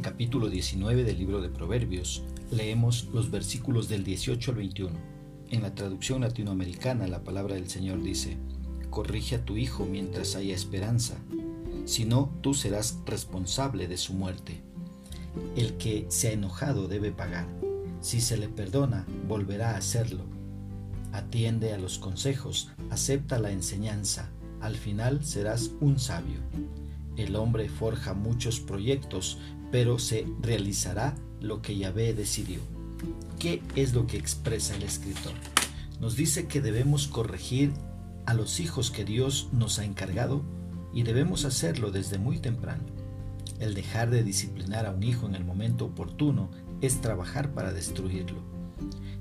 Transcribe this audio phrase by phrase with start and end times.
[0.00, 4.90] capítulo 19 del libro de Proverbios leemos los versículos del 18 al 21.
[5.50, 8.36] En la traducción latinoamericana la palabra del Señor dice,
[8.88, 11.18] Corrige a tu hijo mientras haya esperanza,
[11.84, 14.60] si no tú serás responsable de su muerte.
[15.56, 17.46] El que se ha enojado debe pagar,
[18.00, 20.24] si se le perdona volverá a hacerlo.
[21.12, 26.38] Atiende a los consejos, acepta la enseñanza, al final serás un sabio.
[27.16, 29.38] El hombre forja muchos proyectos,
[29.70, 32.60] pero se realizará lo que Yahvé decidió.
[33.38, 35.32] ¿Qué es lo que expresa el escritor?
[36.00, 37.72] Nos dice que debemos corregir
[38.26, 40.42] a los hijos que Dios nos ha encargado
[40.92, 42.84] y debemos hacerlo desde muy temprano.
[43.58, 48.42] El dejar de disciplinar a un hijo en el momento oportuno es trabajar para destruirlo.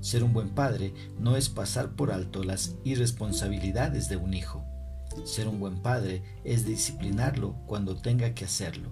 [0.00, 4.64] Ser un buen padre no es pasar por alto las irresponsabilidades de un hijo.
[5.24, 8.90] Ser un buen padre es disciplinarlo cuando tenga que hacerlo.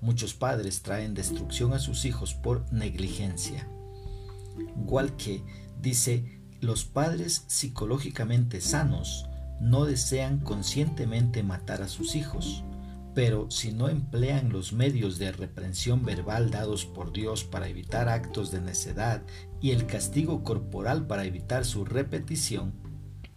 [0.00, 3.68] Muchos padres traen destrucción a sus hijos por negligencia.
[4.76, 5.42] Walke
[5.80, 9.26] dice, los padres psicológicamente sanos
[9.60, 12.64] no desean conscientemente matar a sus hijos,
[13.14, 18.50] pero si no emplean los medios de reprensión verbal dados por Dios para evitar actos
[18.50, 19.22] de necedad
[19.60, 22.72] y el castigo corporal para evitar su repetición,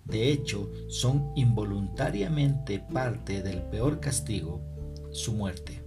[0.06, 4.61] de hecho, son involuntariamente parte del peor castigo,
[5.11, 5.83] su muerte.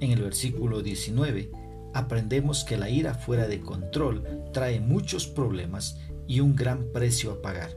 [0.00, 1.50] En el versículo 19
[1.92, 7.42] aprendemos que la ira fuera de control trae muchos problemas y un gran precio a
[7.42, 7.70] pagar.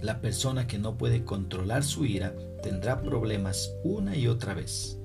[0.00, 4.98] La persona que no puede controlar su ira tendrá problemas una y otra vez.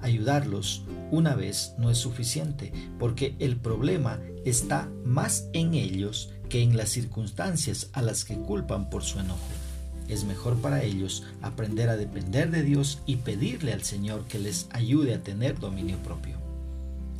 [0.00, 6.76] Ayudarlos una vez no es suficiente porque el problema está más en ellos que en
[6.76, 9.63] las circunstancias a las que culpan por su enojo.
[10.08, 14.68] Es mejor para ellos aprender a depender de Dios y pedirle al Señor que les
[14.70, 16.36] ayude a tener dominio propio.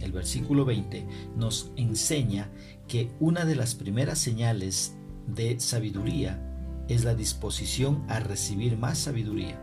[0.00, 1.06] El versículo 20
[1.36, 2.50] nos enseña
[2.89, 4.92] que una de las primeras señales
[5.27, 6.39] de sabiduría
[6.89, 9.58] es la disposición a recibir más sabiduría.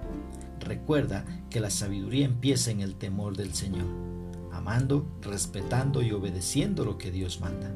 [0.60, 3.86] Recuerda que la sabiduría empieza en el temor del Señor,
[4.52, 7.72] amando, respetando y obedeciendo lo que Dios manda.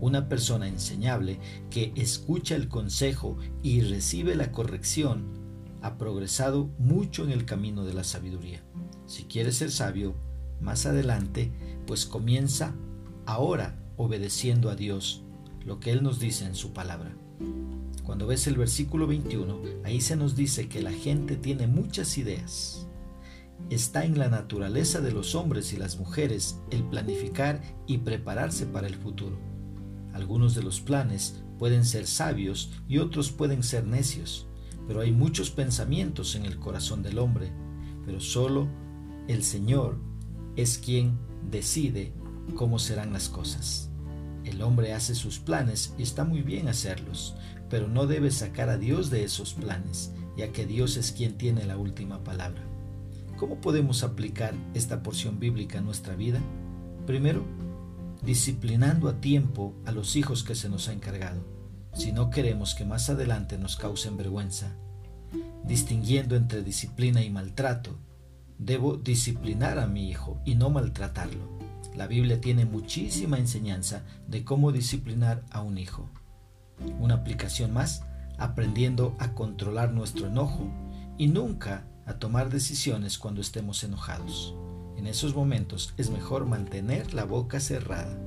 [0.00, 1.38] Una persona enseñable
[1.70, 5.38] que escucha el consejo y recibe la corrección
[5.82, 8.62] ha progresado mucho en el camino de la sabiduría.
[9.06, 10.14] Si quieres ser sabio,
[10.60, 11.52] más adelante,
[11.86, 12.74] pues comienza
[13.26, 15.24] ahora obedeciendo a Dios,
[15.64, 17.14] lo que Él nos dice en su palabra.
[18.04, 22.86] Cuando ves el versículo 21, ahí se nos dice que la gente tiene muchas ideas.
[23.68, 28.86] Está en la naturaleza de los hombres y las mujeres el planificar y prepararse para
[28.86, 29.38] el futuro.
[30.12, 34.46] Algunos de los planes pueden ser sabios y otros pueden ser necios,
[34.86, 37.52] pero hay muchos pensamientos en el corazón del hombre,
[38.04, 38.68] pero solo
[39.28, 39.98] el Señor
[40.56, 41.18] es quien
[41.50, 42.12] decide
[42.54, 43.90] cómo serán las cosas.
[44.44, 47.36] El hombre hace sus planes y está muy bien hacerlos,
[47.68, 51.66] pero no debe sacar a Dios de esos planes, ya que Dios es quien tiene
[51.66, 52.62] la última palabra.
[53.36, 56.40] ¿Cómo podemos aplicar esta porción bíblica a nuestra vida?
[57.06, 57.44] Primero,
[58.22, 61.44] disciplinando a tiempo a los hijos que se nos ha encargado,
[61.94, 64.76] si no queremos que más adelante nos causen vergüenza.
[65.64, 67.98] Distinguiendo entre disciplina y maltrato,
[68.58, 71.58] debo disciplinar a mi hijo y no maltratarlo.
[71.96, 76.08] La Biblia tiene muchísima enseñanza de cómo disciplinar a un hijo.
[76.98, 78.04] Una aplicación más,
[78.38, 80.70] aprendiendo a controlar nuestro enojo
[81.18, 84.54] y nunca a tomar decisiones cuando estemos enojados.
[84.96, 88.18] En esos momentos es mejor mantener la boca cerrada.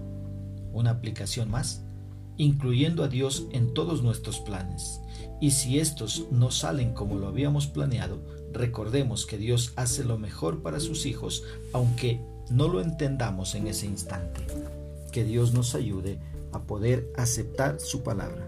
[0.71, 1.83] Una aplicación más,
[2.37, 5.01] incluyendo a Dios en todos nuestros planes.
[5.39, 8.19] Y si estos no salen como lo habíamos planeado,
[8.51, 11.43] recordemos que Dios hace lo mejor para sus hijos,
[11.73, 12.19] aunque
[12.49, 14.41] no lo entendamos en ese instante.
[15.11, 16.19] Que Dios nos ayude
[16.51, 18.47] a poder aceptar su palabra.